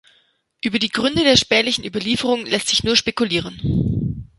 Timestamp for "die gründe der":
0.79-1.37